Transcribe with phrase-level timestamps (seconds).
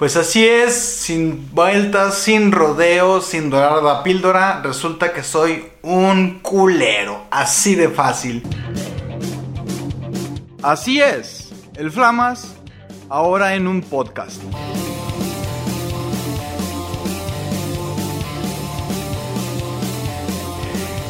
[0.00, 6.38] Pues así es, sin vueltas, sin rodeos, sin dorar la píldora, resulta que soy un
[6.40, 8.42] culero, así de fácil.
[10.62, 12.56] Así es, el Flamas,
[13.10, 14.40] ahora en un podcast.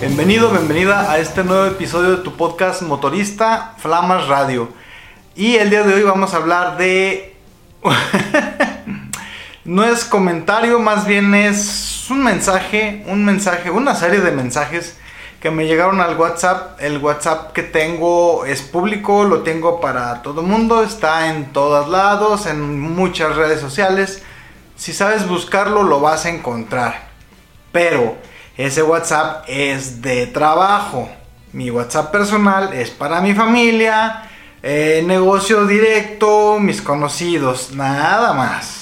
[0.00, 4.70] Bienvenido, bienvenida a este nuevo episodio de tu podcast motorista Flamas Radio.
[5.36, 7.36] Y el día de hoy vamos a hablar de
[9.68, 14.96] no es comentario, más bien es un mensaje, un mensaje, una serie de mensajes
[15.40, 16.80] que me llegaron al WhatsApp.
[16.80, 21.86] El WhatsApp que tengo es público, lo tengo para todo el mundo, está en todos
[21.90, 24.22] lados, en muchas redes sociales.
[24.74, 27.08] Si sabes buscarlo, lo vas a encontrar.
[27.70, 28.16] Pero
[28.56, 31.10] ese WhatsApp es de trabajo.
[31.52, 34.30] Mi WhatsApp personal es para mi familia,
[34.62, 38.77] eh, negocio directo, mis conocidos, nada más.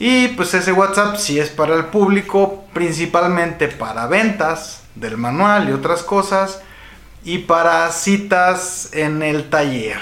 [0.00, 5.72] Y pues ese WhatsApp sí es para el público, principalmente para ventas del manual y
[5.72, 6.62] otras cosas,
[7.22, 10.00] y para citas en el taller.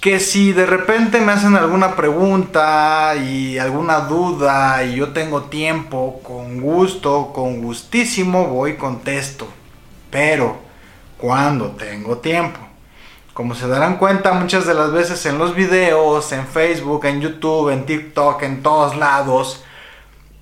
[0.00, 6.20] Que si de repente me hacen alguna pregunta y alguna duda y yo tengo tiempo,
[6.22, 9.48] con gusto, con gustísimo, voy y contesto.
[10.12, 10.60] Pero,
[11.18, 12.71] cuando tengo tiempo.
[13.34, 17.70] Como se darán cuenta muchas de las veces en los videos, en Facebook, en YouTube,
[17.70, 19.64] en TikTok, en todos lados,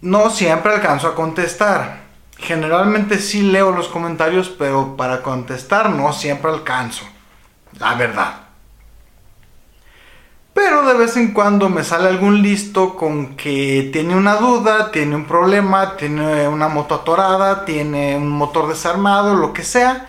[0.01, 2.01] no siempre alcanzo a contestar.
[2.37, 7.05] Generalmente sí leo los comentarios, pero para contestar no siempre alcanzo.
[7.79, 8.41] La verdad.
[10.53, 15.15] Pero de vez en cuando me sale algún listo con que tiene una duda, tiene
[15.15, 20.09] un problema, tiene una moto atorada, tiene un motor desarmado, lo que sea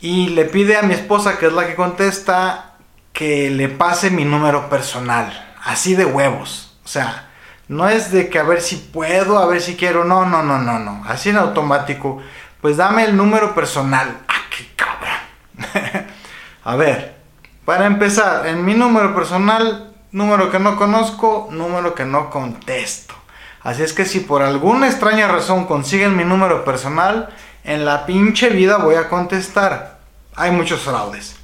[0.00, 2.74] y le pide a mi esposa, que es la que contesta,
[3.12, 6.78] que le pase mi número personal, así de huevos.
[6.84, 7.30] O sea,
[7.68, 10.58] no es de que a ver si puedo, a ver si quiero, no, no, no,
[10.58, 12.22] no, no, así en automático.
[12.60, 14.18] Pues dame el número personal.
[14.26, 16.06] ¡Ah, qué cabra!
[16.64, 17.16] a ver,
[17.64, 23.14] para empezar, en mi número personal, número que no conozco, número que no contesto.
[23.62, 27.28] Así es que si por alguna extraña razón consiguen mi número personal,
[27.68, 29.98] en la pinche vida voy a contestar.
[30.34, 31.36] Hay muchos fraudes.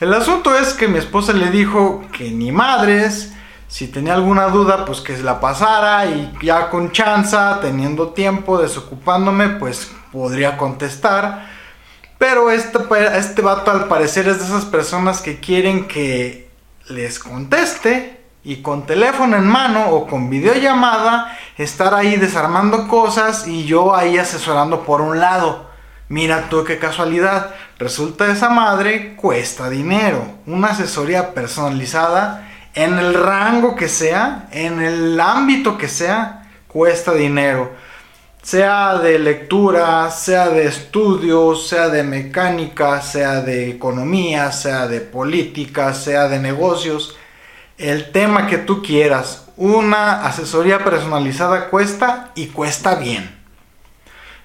[0.00, 3.32] El asunto es que mi esposa le dijo que ni madres,
[3.68, 8.60] si tenía alguna duda, pues que se la pasara y ya con chanza, teniendo tiempo,
[8.60, 11.46] desocupándome, pues podría contestar.
[12.18, 12.80] Pero este,
[13.16, 16.50] este vato al parecer es de esas personas que quieren que
[16.88, 23.64] les conteste y con teléfono en mano o con videollamada estar ahí desarmando cosas y
[23.64, 25.70] yo ahí asesorando por un lado.
[26.08, 30.22] Mira tú qué casualidad, resulta esa madre cuesta dinero.
[30.46, 37.72] Una asesoría personalizada en el rango que sea, en el ámbito que sea, cuesta dinero.
[38.42, 45.94] Sea de lectura, sea de estudios, sea de mecánica, sea de economía, sea de política,
[45.94, 47.16] sea de negocios
[47.82, 49.41] el tema que tú quieras.
[49.56, 53.42] Una asesoría personalizada cuesta y cuesta bien.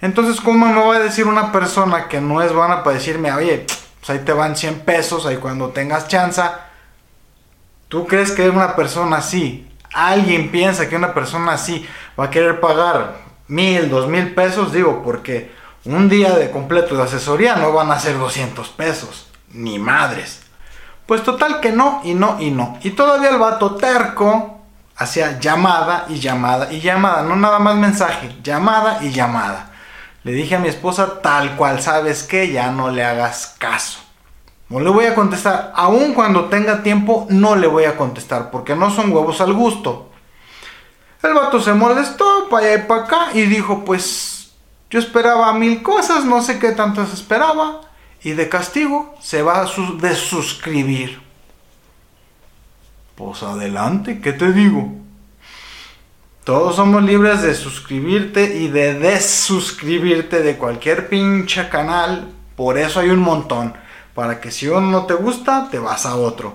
[0.01, 3.65] Entonces, ¿cómo me va a decir una persona que no es buena para decirme, oye,
[3.99, 6.41] pues ahí te van 100 pesos, ahí cuando tengas chance?
[7.87, 11.87] ¿Tú crees que una persona así, alguien piensa que una persona así
[12.19, 13.15] va a querer pagar
[13.47, 14.71] mil, dos mil pesos?
[14.73, 15.51] Digo, porque
[15.85, 20.41] un día de completo de asesoría no van a ser 200 pesos, ni madres.
[21.05, 22.77] Pues total que no, y no, y no.
[22.83, 24.56] Y todavía el vato terco
[24.97, 27.23] hacía llamada y llamada y llamada.
[27.23, 29.71] No nada más mensaje, llamada y llamada.
[30.23, 33.99] Le dije a mi esposa tal cual, sabes que ya no le hagas caso.
[34.69, 38.75] No le voy a contestar, aun cuando tenga tiempo, no le voy a contestar, porque
[38.75, 40.09] no son huevos al gusto.
[41.23, 44.51] El vato se molestó para allá y para acá y dijo, pues
[44.89, 47.81] yo esperaba mil cosas, no sé qué tanto se esperaba
[48.21, 49.69] y de castigo se va a
[50.01, 51.26] desuscribir.
[53.17, 54.91] Pues adelante, ¿qué te digo?
[56.43, 62.31] Todos somos libres de suscribirte y de desuscribirte de cualquier pinche canal.
[62.55, 63.73] Por eso hay un montón.
[64.13, 66.53] Para que si uno no te gusta, te vas a otro.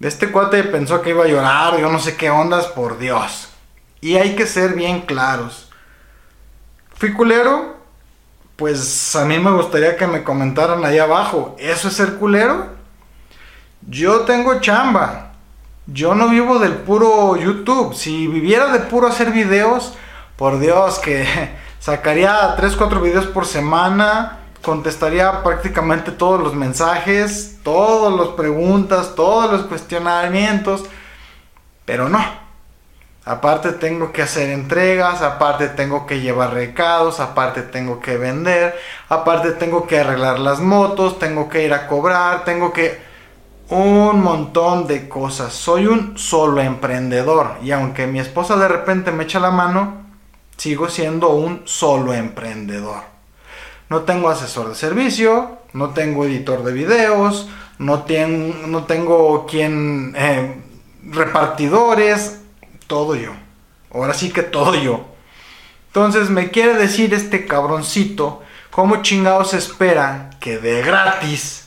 [0.00, 3.50] Este cuate pensó que iba a llorar, yo no sé qué ondas, por Dios.
[4.00, 5.70] Y hay que ser bien claros.
[6.94, 7.76] Fui culero,
[8.56, 12.68] pues a mí me gustaría que me comentaran ahí abajo, ¿eso es ser culero?
[13.82, 15.33] Yo tengo chamba.
[15.86, 17.94] Yo no vivo del puro YouTube.
[17.94, 19.94] Si viviera de puro hacer videos,
[20.36, 21.26] por Dios, que
[21.78, 29.52] sacaría 3, 4 videos por semana, contestaría prácticamente todos los mensajes, todas las preguntas, todos
[29.52, 30.84] los cuestionamientos.
[31.84, 32.44] Pero no.
[33.26, 38.78] Aparte tengo que hacer entregas, aparte tengo que llevar recados, aparte tengo que vender,
[39.08, 43.13] aparte tengo que arreglar las motos, tengo que ir a cobrar, tengo que...
[43.70, 45.52] Un montón de cosas.
[45.52, 47.56] Soy un solo emprendedor.
[47.62, 50.04] Y aunque mi esposa de repente me echa la mano,
[50.56, 53.02] sigo siendo un solo emprendedor.
[53.88, 60.14] No tengo asesor de servicio, no tengo editor de videos, no, tengo, quien...
[60.16, 60.60] Eh,
[61.06, 62.40] repartidores,
[62.86, 63.32] todo yo.
[63.92, 65.04] Ahora sí que todo yo.
[65.88, 71.63] Entonces me quiere decir este cabroncito, ¿cómo chingados espera que de gratis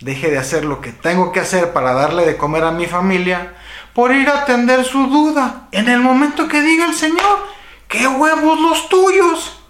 [0.00, 3.54] deje de hacer lo que tengo que hacer para darle de comer a mi familia
[3.94, 7.46] por ir a atender su duda en el momento que diga el Señor,
[7.88, 9.60] ¿qué huevos los tuyos?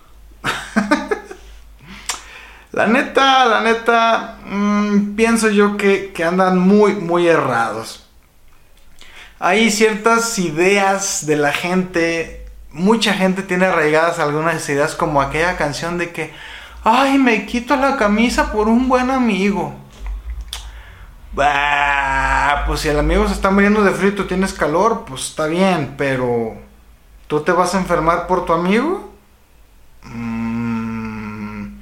[2.72, 8.08] la neta, la neta, mm, pienso yo que, que andan muy, muy errados
[9.40, 15.96] hay ciertas ideas de la gente, mucha gente tiene arraigadas algunas ideas como aquella canción
[15.96, 16.32] de que,
[16.82, 19.74] ay, me quito la camisa por un buen amigo.
[21.38, 25.22] Bah, pues si el amigo se está muriendo de frío y tú tienes calor, pues
[25.28, 26.56] está bien, pero
[27.28, 29.12] ¿tú te vas a enfermar por tu amigo?
[30.02, 31.78] Mm,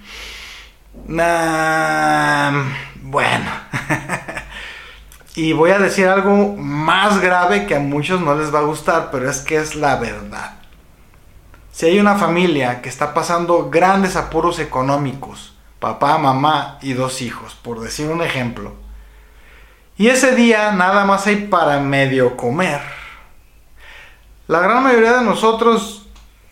[3.02, 3.50] bueno.
[5.36, 9.10] Y voy a decir algo más grave que a muchos no les va a gustar,
[9.10, 10.56] pero es que es la verdad.
[11.72, 17.54] Si hay una familia que está pasando grandes apuros económicos, papá, mamá y dos hijos,
[17.54, 18.85] por decir un ejemplo,
[19.96, 22.80] y ese día nada más hay para medio comer,
[24.48, 26.06] la gran mayoría de nosotros,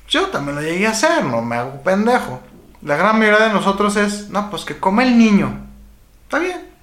[0.08, 2.40] yo también lo llegué a hacer, no me hago pendejo.
[2.82, 5.64] La gran mayoría de nosotros es, no, pues que come el niño.
[6.24, 6.74] Está bien,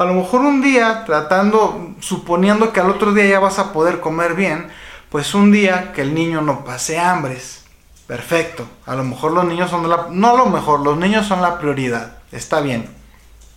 [0.00, 4.00] a lo mejor un día, tratando, suponiendo que al otro día ya vas a poder
[4.00, 4.68] comer bien,
[5.10, 7.66] pues un día que el niño no pase hambres.
[8.06, 8.66] Perfecto.
[8.86, 10.06] A lo mejor los niños son la...
[10.08, 12.16] No a lo mejor, los niños son la prioridad.
[12.32, 12.88] Está bien.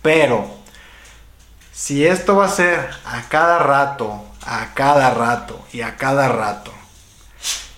[0.02, 0.46] Pero,
[1.74, 6.70] si esto va a ser a cada rato, a cada rato y a cada rato,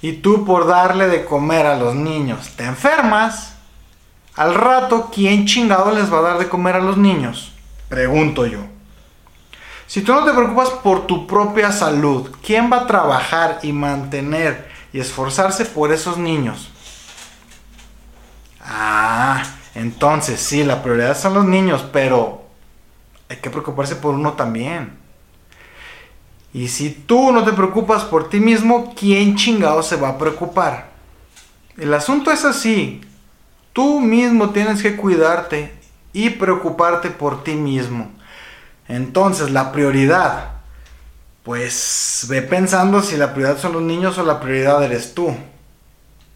[0.02, 3.54] y tú por darle de comer a los niños te enfermas,
[4.36, 7.52] al rato, ¿quién chingado les va a dar de comer a los niños?
[7.88, 8.60] Pregunto yo.
[9.86, 14.70] Si tú no te preocupas por tu propia salud, ¿quién va a trabajar y mantener
[14.92, 16.68] y esforzarse por esos niños?
[18.60, 19.42] Ah,
[19.74, 22.45] entonces sí, la prioridad son los niños, pero
[23.28, 24.98] hay que preocuparse por uno también.
[26.52, 30.90] Y si tú no te preocupas por ti mismo, ¿quién chingado se va a preocupar?
[31.76, 33.02] El asunto es así.
[33.72, 35.74] Tú mismo tienes que cuidarte
[36.12, 38.10] y preocuparte por ti mismo.
[38.88, 40.52] Entonces, la prioridad.
[41.42, 45.36] Pues ve pensando si la prioridad son los niños o la prioridad eres tú.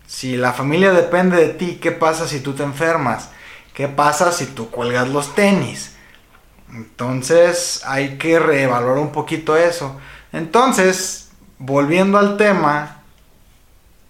[0.07, 3.31] Si la familia depende de ti, ¿qué pasa si tú te enfermas?
[3.73, 5.97] ¿Qué pasa si tú cuelgas los tenis?
[6.73, 9.99] Entonces hay que reevaluar un poquito eso.
[10.33, 13.03] Entonces, volviendo al tema,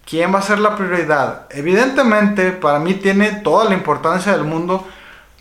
[0.05, 1.47] ¿quién va a ser la prioridad?
[1.49, 4.87] Evidentemente, para mí tiene toda la importancia del mundo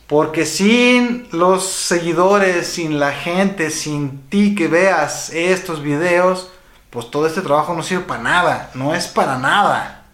[0.06, 6.50] porque sin los seguidores, sin la gente, sin ti que veas estos videos,
[6.90, 10.04] pues todo este trabajo no sirve para nada, no es para nada.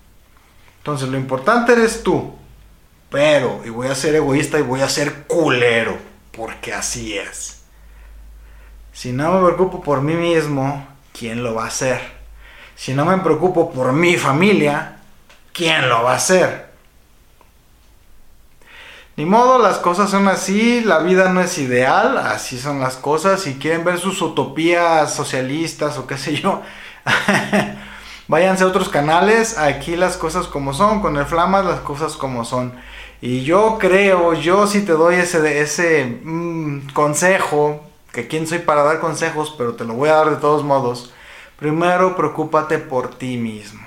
[0.78, 2.34] Entonces lo importante eres tú.
[3.08, 5.96] Pero, y voy a ser egoísta y voy a ser culero,
[6.37, 7.62] porque así es.
[8.93, 12.00] Si no me preocupo por mí mismo, ¿quién lo va a hacer?
[12.76, 14.99] Si no me preocupo por mi familia,
[15.52, 16.66] ¿quién lo va a hacer?
[19.16, 23.40] Ni modo, las cosas son así, la vida no es ideal, así son las cosas.
[23.40, 26.61] Si quieren ver sus utopías socialistas o qué sé yo,
[28.28, 29.59] váyanse a otros canales.
[29.59, 32.75] Aquí las cosas como son, con el Flamas las cosas como son.
[33.21, 37.80] Y yo creo, yo sí te doy ese, ese mm, consejo,
[38.12, 41.12] que quién soy para dar consejos, pero te lo voy a dar de todos modos.
[41.59, 43.87] Primero, preocúpate por ti mismo.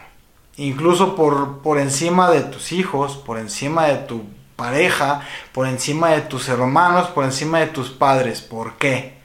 [0.58, 4.24] Incluso por, por encima de tus hijos, por encima de tu
[4.56, 5.22] pareja,
[5.54, 8.42] por encima de tus hermanos, por encima de tus padres.
[8.42, 9.20] ¿Por qué?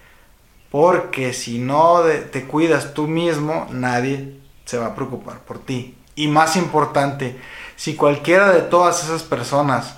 [0.71, 5.97] Porque si no te cuidas tú mismo, nadie se va a preocupar por ti.
[6.15, 7.41] Y más importante,
[7.77, 9.97] si cualquiera de todas esas personas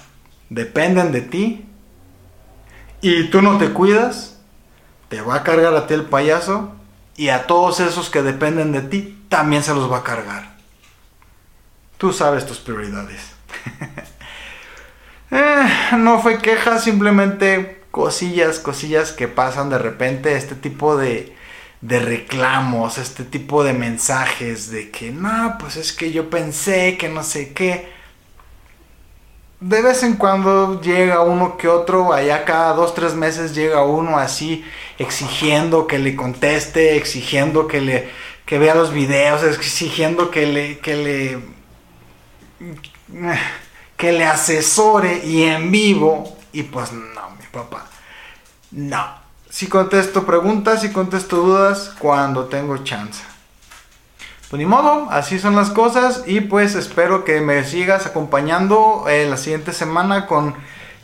[0.49, 1.67] dependen de ti
[3.01, 4.39] y tú no te cuidas,
[5.09, 6.73] te va a cargar a ti el payaso
[7.17, 10.57] y a todos esos que dependen de ti también se los va a cargar.
[11.99, 13.33] Tú sabes tus prioridades.
[15.29, 15.67] Eh,
[15.99, 21.36] no fue queja, simplemente cosillas, cosillas que pasan de repente, este tipo de,
[21.87, 27.09] de reclamos, este tipo de mensajes de que no, pues es que yo pensé que
[27.09, 27.89] no sé qué.
[29.61, 34.19] De vez en cuando llega uno que otro, allá cada dos, tres meses llega uno
[34.19, 34.65] así
[34.99, 38.09] exigiendo que le conteste, exigiendo que le
[38.45, 41.39] que vea los videos, exigiendo que le que le
[43.97, 47.87] que le asesore y en vivo y pues no, mi papá.
[48.73, 49.26] No.
[49.57, 53.25] Si contesto preguntas y contesto dudas cuando tengo chance.
[54.51, 59.25] Pues ni modo, así son las cosas y pues espero que me sigas acompañando eh,
[59.25, 60.55] la siguiente semana con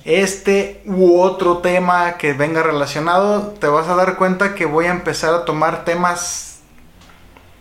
[0.04, 3.54] este u otro tema que venga relacionado.
[3.58, 6.60] Te vas a dar cuenta que voy a empezar a tomar temas,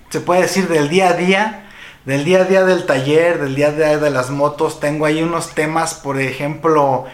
[0.09, 1.69] se puede decir, del día a día.
[2.03, 4.81] Del día a día del taller, del día a día de las motos.
[4.81, 7.05] Tengo ahí unos temas, por ejemplo,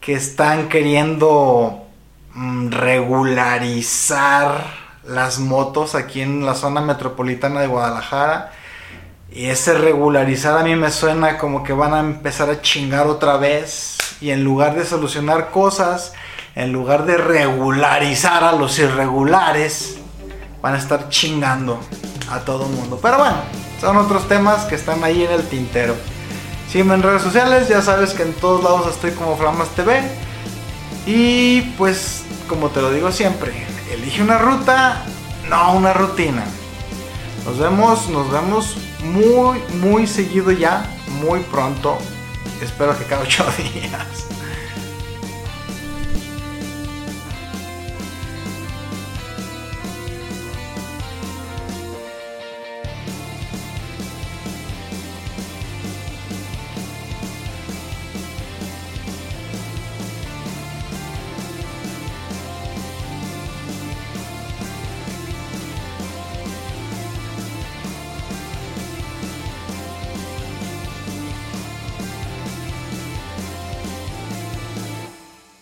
[0.00, 1.86] que están queriendo
[2.70, 4.64] regularizar
[5.04, 8.52] las motos aquí en la zona metropolitana de Guadalajara.
[9.32, 13.36] Y ese regularizar a mí me suena como que van a empezar a chingar otra
[13.36, 13.96] vez.
[14.20, 16.14] Y en lugar de solucionar cosas,
[16.54, 19.98] en lugar de regularizar a los irregulares,
[20.60, 21.80] van a estar chingando
[22.30, 22.98] a todo el mundo.
[23.00, 23.36] Pero bueno,
[23.80, 25.94] son otros temas que están ahí en el tintero.
[26.70, 30.02] Sígueme en redes sociales, ya sabes que en todos lados estoy como Flamas TV.
[31.06, 33.52] Y pues, como te lo digo siempre,
[33.92, 35.04] elige una ruta,
[35.48, 36.44] no una rutina.
[37.44, 40.84] Nos vemos, nos vemos muy, muy seguido ya,
[41.22, 41.98] muy pronto.
[42.60, 43.44] Espero que cada ocho
[43.74, 44.26] días.